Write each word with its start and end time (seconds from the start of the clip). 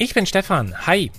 Ich 0.00 0.14
bin 0.14 0.26
Stefan. 0.26 0.86
Hi. 0.86 1.10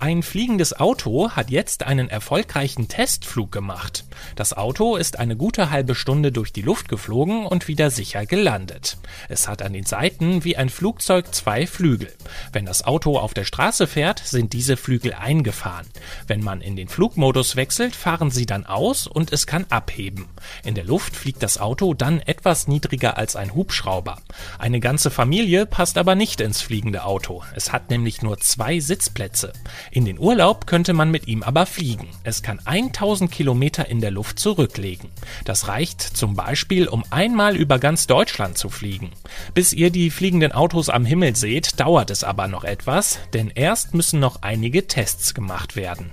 Ein 0.00 0.22
fliegendes 0.22 0.78
Auto 0.78 1.32
hat 1.32 1.50
jetzt 1.50 1.82
einen 1.82 2.08
erfolgreichen 2.08 2.86
Testflug 2.86 3.50
gemacht. 3.50 4.04
Das 4.36 4.52
Auto 4.56 4.94
ist 4.94 5.18
eine 5.18 5.34
gute 5.34 5.70
halbe 5.70 5.96
Stunde 5.96 6.30
durch 6.30 6.52
die 6.52 6.62
Luft 6.62 6.88
geflogen 6.88 7.44
und 7.44 7.66
wieder 7.66 7.90
sicher 7.90 8.24
gelandet. 8.24 8.98
Es 9.28 9.48
hat 9.48 9.60
an 9.60 9.72
den 9.72 9.86
Seiten 9.86 10.44
wie 10.44 10.56
ein 10.56 10.68
Flugzeug 10.68 11.34
zwei 11.34 11.66
Flügel. 11.66 12.12
Wenn 12.52 12.64
das 12.64 12.84
Auto 12.84 13.18
auf 13.18 13.34
der 13.34 13.42
Straße 13.42 13.88
fährt, 13.88 14.20
sind 14.20 14.52
diese 14.52 14.76
Flügel 14.76 15.14
eingefahren. 15.14 15.88
Wenn 16.28 16.44
man 16.44 16.60
in 16.60 16.76
den 16.76 16.86
Flugmodus 16.86 17.56
wechselt, 17.56 17.96
fahren 17.96 18.30
sie 18.30 18.46
dann 18.46 18.66
aus 18.66 19.08
und 19.08 19.32
es 19.32 19.48
kann 19.48 19.66
abheben. 19.68 20.28
In 20.62 20.76
der 20.76 20.84
Luft 20.84 21.16
fliegt 21.16 21.42
das 21.42 21.58
Auto 21.58 21.92
dann 21.92 22.20
etwas 22.20 22.68
niedriger 22.68 23.18
als 23.18 23.34
ein 23.34 23.52
Hubschrauber. 23.52 24.18
Eine 24.60 24.78
ganze 24.78 25.10
Familie 25.10 25.66
passt 25.66 25.98
aber 25.98 26.14
nicht 26.14 26.40
ins 26.40 26.62
fliegende 26.62 27.02
Auto. 27.02 27.42
Es 27.56 27.72
hat 27.72 27.90
nämlich 27.90 28.22
nur 28.22 28.27
zwei 28.36 28.80
Sitzplätze. 28.80 29.52
In 29.90 30.04
den 30.04 30.18
Urlaub 30.18 30.66
könnte 30.66 30.92
man 30.92 31.10
mit 31.10 31.26
ihm 31.26 31.42
aber 31.42 31.66
fliegen. 31.66 32.08
Es 32.24 32.42
kann 32.42 32.60
1000 32.64 33.30
Kilometer 33.30 33.88
in 33.88 34.00
der 34.00 34.10
Luft 34.10 34.38
zurücklegen. 34.38 35.08
Das 35.44 35.68
reicht 35.68 36.02
zum 36.02 36.34
Beispiel, 36.34 36.88
um 36.88 37.04
einmal 37.10 37.56
über 37.56 37.78
ganz 37.78 38.06
Deutschland 38.06 38.58
zu 38.58 38.68
fliegen. 38.68 39.10
Bis 39.54 39.72
ihr 39.72 39.90
die 39.90 40.10
fliegenden 40.10 40.52
Autos 40.52 40.88
am 40.88 41.04
Himmel 41.04 41.36
seht, 41.36 41.80
dauert 41.80 42.10
es 42.10 42.24
aber 42.24 42.48
noch 42.48 42.64
etwas, 42.64 43.18
denn 43.32 43.50
erst 43.54 43.94
müssen 43.94 44.20
noch 44.20 44.42
einige 44.42 44.86
Tests 44.86 45.34
gemacht 45.34 45.76
werden. 45.76 46.12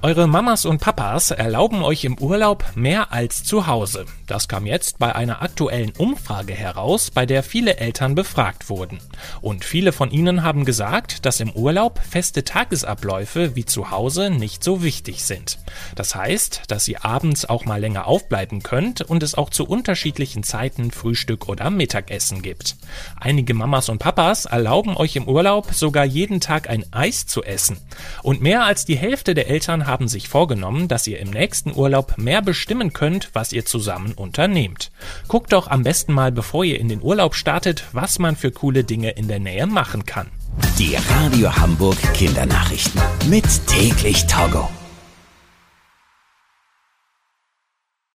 Eure 0.00 0.28
Mamas 0.28 0.64
und 0.64 0.80
Papas 0.80 1.32
erlauben 1.32 1.82
euch 1.82 2.04
im 2.04 2.16
Urlaub 2.20 2.64
mehr 2.76 3.12
als 3.12 3.42
zu 3.42 3.66
Hause. 3.66 4.06
Das 4.28 4.46
kam 4.46 4.64
jetzt 4.64 5.00
bei 5.00 5.12
einer 5.12 5.42
aktuellen 5.42 5.90
Umfrage 5.98 6.52
heraus, 6.52 7.10
bei 7.10 7.26
der 7.26 7.42
viele 7.42 7.78
Eltern 7.78 8.14
befragt 8.14 8.70
wurden. 8.70 9.00
Und 9.40 9.64
viele 9.64 9.90
von 9.90 10.12
ihnen 10.12 10.44
haben 10.44 10.64
gesagt, 10.64 11.26
dass 11.26 11.40
im 11.40 11.50
Urlaub 11.50 11.98
feste 12.08 12.44
Tagesabläufe 12.44 13.56
wie 13.56 13.64
zu 13.64 13.90
Hause 13.90 14.30
nicht 14.30 14.62
so 14.62 14.84
wichtig 14.84 15.24
sind. 15.24 15.58
Das 15.96 16.14
heißt, 16.14 16.62
dass 16.68 16.86
ihr 16.86 17.04
abends 17.04 17.46
auch 17.46 17.64
mal 17.64 17.80
länger 17.80 18.06
aufbleiben 18.06 18.62
könnt 18.62 19.00
und 19.00 19.24
es 19.24 19.34
auch 19.34 19.50
zu 19.50 19.66
unterschiedlichen 19.66 20.44
Zeiten 20.44 20.92
Frühstück 20.92 21.48
oder 21.48 21.70
Mittagessen 21.70 22.40
gibt. 22.42 22.76
Einige 23.18 23.52
Mamas 23.52 23.88
und 23.88 23.98
Papas 23.98 24.44
erlauben 24.44 24.96
euch 24.96 25.16
im 25.16 25.26
Urlaub 25.26 25.72
sogar 25.72 26.04
jeden 26.04 26.40
Tag 26.40 26.70
ein 26.70 26.84
Eis 26.92 27.26
zu 27.26 27.42
essen. 27.42 27.78
Und 28.22 28.42
mehr 28.42 28.64
als 28.64 28.84
die 28.84 28.96
Hälfte 28.96 29.34
der 29.34 29.48
Eltern 29.48 29.87
haben 29.88 30.06
sich 30.06 30.28
vorgenommen, 30.28 30.86
dass 30.86 31.08
ihr 31.08 31.18
im 31.18 31.30
nächsten 31.30 31.74
Urlaub 31.74 32.16
mehr 32.16 32.42
bestimmen 32.42 32.92
könnt, 32.92 33.30
was 33.32 33.52
ihr 33.52 33.64
zusammen 33.64 34.12
unternehmt. 34.12 34.92
Guckt 35.26 35.52
doch 35.52 35.66
am 35.66 35.82
besten 35.82 36.12
mal, 36.12 36.30
bevor 36.30 36.62
ihr 36.62 36.78
in 36.78 36.88
den 36.88 37.02
Urlaub 37.02 37.34
startet, 37.34 37.84
was 37.92 38.20
man 38.20 38.36
für 38.36 38.52
coole 38.52 38.84
Dinge 38.84 39.10
in 39.10 39.26
der 39.26 39.40
Nähe 39.40 39.66
machen 39.66 40.06
kann. 40.06 40.28
Die 40.78 40.94
Radio 40.94 41.56
Hamburg 41.56 41.96
Kindernachrichten. 42.14 43.00
Mit 43.28 43.44
täglich 43.66 44.26
Togo. 44.26 44.68